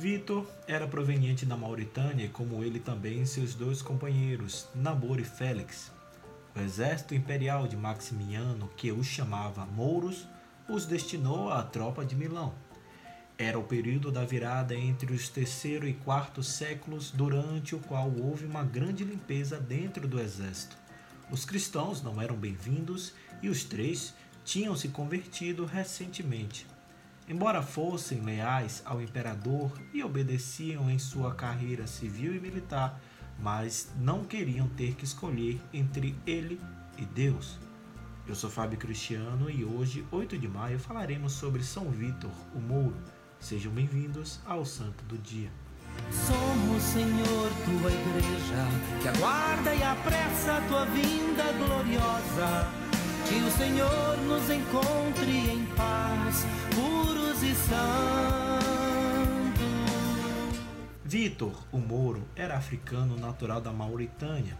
Vitor 0.00 0.46
era 0.66 0.86
proveniente 0.86 1.44
da 1.44 1.58
Mauritânia, 1.58 2.30
como 2.30 2.64
ele 2.64 2.80
também 2.80 3.26
seus 3.26 3.54
dois 3.54 3.82
companheiros, 3.82 4.66
Nabor 4.74 5.20
e 5.20 5.24
Félix. 5.24 5.92
O 6.56 6.60
exército 6.60 7.14
imperial 7.14 7.68
de 7.68 7.76
Maximiano, 7.76 8.70
que 8.78 8.90
os 8.90 9.06
chamava 9.06 9.66
Mouros, 9.66 10.26
os 10.66 10.86
destinou 10.86 11.52
à 11.52 11.62
tropa 11.62 12.02
de 12.02 12.16
Milão. 12.16 12.54
Era 13.36 13.58
o 13.58 13.64
período 13.64 14.10
da 14.10 14.24
virada 14.24 14.74
entre 14.74 15.12
os 15.12 15.28
terceiro 15.28 15.86
e 15.86 15.92
quarto 15.92 16.42
séculos, 16.42 17.10
durante 17.10 17.74
o 17.74 17.80
qual 17.80 18.10
houve 18.10 18.46
uma 18.46 18.64
grande 18.64 19.04
limpeza 19.04 19.60
dentro 19.60 20.08
do 20.08 20.18
exército. 20.18 20.78
Os 21.30 21.44
cristãos 21.44 22.02
não 22.02 22.22
eram 22.22 22.36
bem-vindos 22.36 23.12
e 23.42 23.50
os 23.50 23.64
três 23.64 24.14
tinham 24.46 24.74
se 24.74 24.88
convertido 24.88 25.66
recentemente. 25.66 26.69
Embora 27.28 27.62
fossem 27.62 28.20
leais 28.20 28.82
ao 28.84 29.00
imperador 29.00 29.72
e 29.92 30.02
obedeciam 30.02 30.90
em 30.90 30.98
sua 30.98 31.34
carreira 31.34 31.86
civil 31.86 32.34
e 32.34 32.40
militar, 32.40 33.00
mas 33.38 33.90
não 33.96 34.24
queriam 34.24 34.68
ter 34.68 34.94
que 34.94 35.04
escolher 35.04 35.60
entre 35.72 36.16
ele 36.26 36.60
e 36.98 37.04
Deus. 37.04 37.58
Eu 38.26 38.34
sou 38.34 38.50
Fábio 38.50 38.78
Cristiano 38.78 39.50
e 39.50 39.64
hoje, 39.64 40.04
8 40.10 40.38
de 40.38 40.46
maio, 40.46 40.78
falaremos 40.78 41.32
sobre 41.32 41.62
São 41.62 41.90
Vítor, 41.90 42.30
o 42.54 42.60
Mouro. 42.60 42.96
Sejam 43.40 43.72
bem-vindos 43.72 44.38
ao 44.44 44.64
Santo 44.64 45.02
do 45.04 45.16
Dia. 45.18 45.50
Somos, 46.10 46.82
Senhor, 46.82 47.50
tua 47.64 47.90
igreja, 47.90 49.00
que 49.02 49.08
aguarda 49.08 49.74
e 49.74 49.82
apressa 49.82 50.58
a 50.58 50.60
tua 50.68 50.84
vinda 50.86 51.52
gloriosa. 51.52 52.68
Que 53.28 53.36
o 53.42 53.50
Senhor 53.50 54.16
nos 54.26 54.50
encontre 54.50 55.50
em 55.52 55.66
paz. 55.74 56.44
Vitor, 61.04 61.52
o 61.72 61.78
Mouro, 61.78 62.22
era 62.36 62.56
africano 62.56 63.16
natural 63.16 63.60
da 63.60 63.72
Mauritânia. 63.72 64.56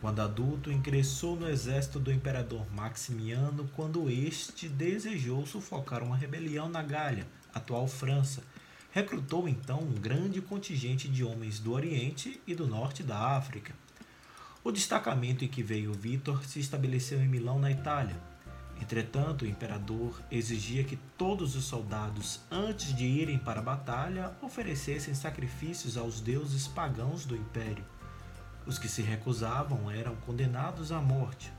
Quando 0.00 0.20
adulto, 0.20 0.72
ingressou 0.72 1.36
no 1.36 1.48
exército 1.48 1.98
do 1.98 2.12
imperador 2.12 2.66
Maximiano 2.74 3.70
quando 3.74 4.10
este 4.10 4.68
desejou 4.68 5.46
sufocar 5.46 6.02
uma 6.02 6.16
rebelião 6.16 6.68
na 6.68 6.82
Gália, 6.82 7.26
atual 7.54 7.86
França. 7.86 8.42
Recrutou 8.90 9.48
então 9.48 9.80
um 9.80 9.92
grande 9.92 10.42
contingente 10.42 11.08
de 11.08 11.24
homens 11.24 11.58
do 11.58 11.72
Oriente 11.72 12.40
e 12.46 12.54
do 12.54 12.66
Norte 12.66 13.02
da 13.02 13.36
África. 13.36 13.72
O 14.62 14.72
destacamento 14.72 15.44
em 15.44 15.48
que 15.48 15.62
veio 15.62 15.92
Vitor 15.92 16.44
se 16.44 16.58
estabeleceu 16.58 17.20
em 17.20 17.28
Milão, 17.28 17.58
na 17.58 17.70
Itália. 17.70 18.33
Entretanto, 18.84 19.46
o 19.46 19.48
imperador 19.48 20.20
exigia 20.30 20.84
que 20.84 20.98
todos 21.16 21.56
os 21.56 21.64
soldados, 21.64 22.40
antes 22.50 22.94
de 22.94 23.06
irem 23.06 23.38
para 23.38 23.60
a 23.60 23.62
batalha, 23.62 24.36
oferecessem 24.42 25.14
sacrifícios 25.14 25.96
aos 25.96 26.20
deuses 26.20 26.68
pagãos 26.68 27.24
do 27.24 27.34
império. 27.34 27.82
Os 28.66 28.78
que 28.78 28.86
se 28.86 29.00
recusavam 29.00 29.90
eram 29.90 30.14
condenados 30.16 30.92
à 30.92 31.00
morte, 31.00 31.50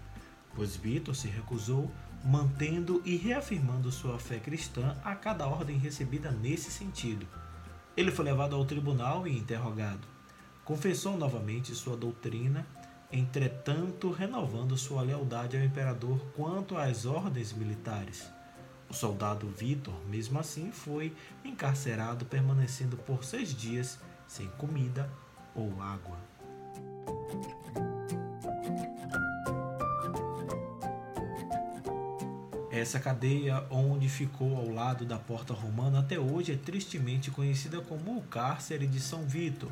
pois 0.53 0.75
Vitor 0.75 1.15
se 1.15 1.27
recusou, 1.27 1.91
mantendo 2.23 3.01
e 3.03 3.15
reafirmando 3.15 3.91
sua 3.91 4.19
fé 4.19 4.37
cristã 4.37 4.95
a 5.03 5.15
cada 5.15 5.47
ordem 5.47 5.79
recebida 5.79 6.29
nesse 6.29 6.69
sentido. 6.69 7.25
Ele 7.97 8.11
foi 8.11 8.25
levado 8.25 8.55
ao 8.55 8.65
tribunal 8.65 9.27
e 9.27 9.35
interrogado. 9.35 10.07
Confessou 10.63 11.17
novamente 11.17 11.73
sua 11.73 11.97
doutrina 11.97 12.67
entretanto 13.11 14.11
renovando 14.11 14.77
sua 14.77 15.01
lealdade 15.01 15.57
ao 15.57 15.63
imperador 15.63 16.19
quanto 16.35 16.77
às 16.77 17.05
ordens 17.05 17.53
militares. 17.53 18.29
O 18.89 18.93
soldado 18.93 19.47
Vitor, 19.47 19.95
mesmo 20.07 20.39
assim, 20.39 20.71
foi 20.71 21.15
encarcerado, 21.43 22.25
permanecendo 22.25 22.97
por 22.97 23.23
seis 23.23 23.53
dias 23.53 23.99
sem 24.27 24.47
comida 24.49 25.09
ou 25.55 25.81
água. 25.81 26.17
Essa 32.71 32.99
cadeia, 32.99 33.65
onde 33.69 34.09
ficou 34.09 34.57
ao 34.57 34.69
lado 34.69 35.05
da 35.05 35.17
porta 35.17 35.53
romana, 35.53 35.99
até 36.01 36.19
hoje 36.19 36.51
é 36.51 36.57
tristemente 36.57 37.31
conhecida 37.31 37.79
como 37.81 38.17
o 38.17 38.21
cárcere 38.23 38.85
de 38.85 38.99
São 38.99 39.23
Vitor, 39.23 39.71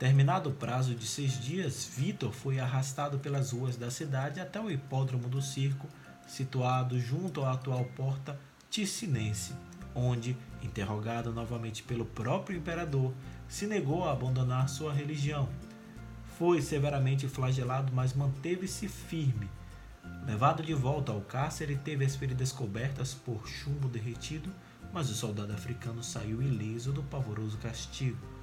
Terminado 0.00 0.48
o 0.48 0.54
prazo 0.54 0.94
de 0.94 1.06
seis 1.06 1.38
dias, 1.38 1.84
Vitor 1.84 2.32
foi 2.32 2.58
arrastado 2.58 3.18
pelas 3.18 3.52
ruas 3.52 3.76
da 3.76 3.90
cidade 3.90 4.40
até 4.40 4.58
o 4.58 4.70
hipódromo 4.70 5.28
do 5.28 5.42
circo, 5.42 5.86
situado 6.26 6.98
junto 6.98 7.44
à 7.44 7.52
atual 7.52 7.84
porta 7.94 8.40
Ticinense, 8.70 9.52
onde, 9.94 10.34
interrogado 10.62 11.34
novamente 11.34 11.82
pelo 11.82 12.06
próprio 12.06 12.56
imperador, 12.56 13.12
se 13.46 13.66
negou 13.66 14.08
a 14.08 14.12
abandonar 14.12 14.70
sua 14.70 14.90
religião. 14.90 15.50
Foi 16.38 16.62
severamente 16.62 17.28
flagelado, 17.28 17.92
mas 17.92 18.14
manteve-se 18.14 18.88
firme. 18.88 19.50
Levado 20.24 20.62
de 20.62 20.72
volta 20.72 21.12
ao 21.12 21.20
cárcere, 21.20 21.76
teve 21.76 22.06
as 22.06 22.16
feridas 22.16 22.52
cobertas 22.52 23.12
por 23.12 23.46
chumbo 23.46 23.86
derretido, 23.86 24.50
mas 24.94 25.10
o 25.10 25.14
soldado 25.14 25.52
africano 25.52 26.02
saiu 26.02 26.40
ileso 26.40 26.90
do 26.90 27.02
pavoroso 27.02 27.58
castigo. 27.58 28.39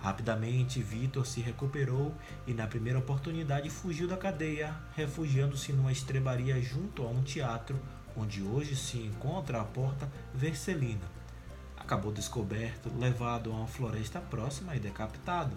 Rapidamente, 0.00 0.82
Vitor 0.82 1.26
se 1.26 1.40
recuperou 1.40 2.14
e, 2.46 2.54
na 2.54 2.66
primeira 2.66 2.98
oportunidade, 2.98 3.68
fugiu 3.68 4.08
da 4.08 4.16
cadeia, 4.16 4.74
refugiando-se 4.96 5.72
numa 5.72 5.92
estrebaria 5.92 6.60
junto 6.60 7.02
a 7.02 7.10
um 7.10 7.22
teatro, 7.22 7.78
onde 8.16 8.42
hoje 8.42 8.74
se 8.74 8.98
encontra 8.98 9.60
a 9.60 9.64
porta 9.64 10.10
Vercelina. 10.34 11.04
Acabou 11.76 12.12
descoberto, 12.12 12.90
levado 12.98 13.52
a 13.52 13.56
uma 13.56 13.66
floresta 13.66 14.20
próxima 14.20 14.74
e 14.74 14.80
decapitado. 14.80 15.54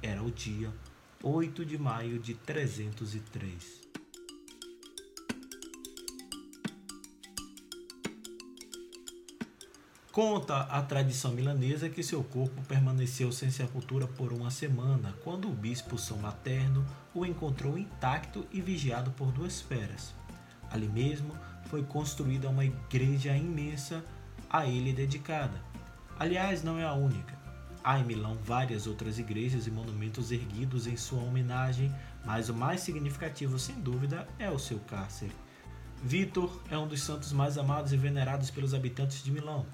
Era 0.00 0.22
o 0.22 0.30
dia 0.30 0.70
8 1.22 1.64
de 1.64 1.76
maio 1.76 2.18
de 2.18 2.34
303. 2.34 3.81
Conta 10.12 10.64
a 10.64 10.82
tradição 10.82 11.32
milanesa 11.32 11.88
que 11.88 12.02
seu 12.02 12.22
corpo 12.22 12.60
permaneceu 12.68 13.32
sem 13.32 13.50
sepultura 13.50 14.06
por 14.06 14.30
uma 14.30 14.50
semana, 14.50 15.14
quando 15.24 15.48
o 15.48 15.54
bispo 15.54 15.96
São 15.96 16.18
Materno 16.18 16.84
o 17.14 17.24
encontrou 17.24 17.78
intacto 17.78 18.46
e 18.52 18.60
vigiado 18.60 19.10
por 19.12 19.32
duas 19.32 19.62
feras. 19.62 20.12
Ali 20.70 20.86
mesmo 20.86 21.34
foi 21.70 21.82
construída 21.82 22.50
uma 22.50 22.62
igreja 22.62 23.34
imensa 23.34 24.04
a 24.50 24.66
ele 24.66 24.92
dedicada. 24.92 25.58
Aliás, 26.18 26.62
não 26.62 26.78
é 26.78 26.84
a 26.84 26.92
única. 26.92 27.34
Há 27.82 27.98
em 27.98 28.04
Milão 28.04 28.36
várias 28.44 28.86
outras 28.86 29.18
igrejas 29.18 29.66
e 29.66 29.70
monumentos 29.70 30.30
erguidos 30.30 30.86
em 30.86 30.94
sua 30.94 31.22
homenagem, 31.22 31.90
mas 32.22 32.50
o 32.50 32.54
mais 32.54 32.82
significativo, 32.82 33.58
sem 33.58 33.76
dúvida, 33.80 34.28
é 34.38 34.50
o 34.50 34.58
seu 34.58 34.78
cárcere. 34.80 35.32
Vitor 36.04 36.60
é 36.70 36.76
um 36.76 36.86
dos 36.86 37.02
santos 37.02 37.32
mais 37.32 37.56
amados 37.56 37.94
e 37.94 37.96
venerados 37.96 38.50
pelos 38.50 38.74
habitantes 38.74 39.24
de 39.24 39.30
Milão. 39.30 39.64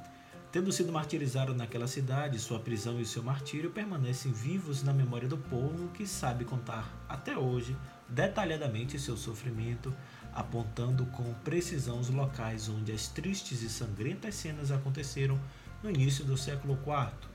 Tendo 0.51 0.73
sido 0.73 0.91
martirizado 0.91 1.55
naquela 1.55 1.87
cidade, 1.87 2.39
sua 2.39 2.59
prisão 2.59 2.99
e 2.99 3.05
seu 3.05 3.23
martírio 3.23 3.71
permanecem 3.71 4.33
vivos 4.33 4.83
na 4.83 4.95
memória 4.95 5.29
do 5.29 5.37
povo 5.37 5.89
que 5.89 6.07
sabe 6.07 6.43
contar 6.47 6.91
até 7.07 7.37
hoje 7.37 7.77
detalhadamente 8.09 8.99
seu 8.99 9.15
sofrimento, 9.15 9.95
apontando 10.33 11.05
com 11.07 11.35
precisão 11.45 12.01
os 12.01 12.09
locais 12.09 12.67
onde 12.67 12.93
as 12.93 13.09
tristes 13.09 13.61
e 13.61 13.69
sangrentas 13.69 14.37
cenas 14.37 14.71
aconteceram 14.71 15.39
no 15.83 15.91
início 15.91 16.25
do 16.25 16.37
século 16.39 16.79
IV. 16.83 17.29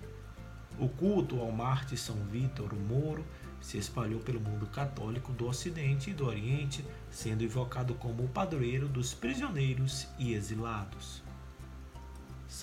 O 0.79 0.89
culto 0.89 1.39
ao 1.39 1.51
Marte 1.51 1.95
São 1.95 2.15
Vítor, 2.25 2.73
Moro, 2.73 3.23
se 3.61 3.77
espalhou 3.77 4.21
pelo 4.21 4.41
mundo 4.41 4.65
católico 4.65 5.31
do 5.31 5.47
Ocidente 5.47 6.09
e 6.09 6.13
do 6.13 6.25
Oriente, 6.25 6.83
sendo 7.11 7.43
invocado 7.43 7.93
como 7.93 8.23
o 8.23 8.27
padroeiro 8.27 8.87
dos 8.87 9.13
prisioneiros 9.13 10.07
e 10.17 10.33
exilados. 10.33 11.21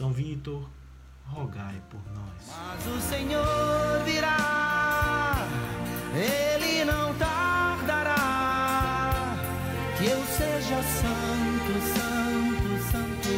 São 0.00 0.11
Vitor, 0.14 0.67
rogai 1.26 1.79
por 1.91 2.00
nós. 2.14 2.49
Mas 2.49 2.87
o 2.87 2.99
Senhor 3.02 4.02
virá, 4.06 5.47
ele 6.14 6.87
não 6.87 7.14
tardará. 7.17 8.17
Que 9.99 10.06
eu 10.06 10.25
seja 10.25 10.82
santo, 10.82 11.73
santo, 11.93 12.82
santo, 12.91 13.29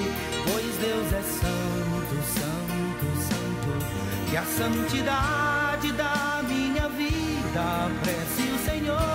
pois 0.52 0.76
Deus 0.76 1.12
é 1.12 1.22
santo, 1.22 2.22
santo, 2.30 3.06
santo. 3.26 4.30
Que 4.30 4.36
a 4.36 4.44
santidade 4.44 5.90
da 5.94 6.44
minha 6.46 6.88
vida 6.90 7.90
prece 8.04 8.52
o 8.52 8.58
Senhor. 8.64 9.12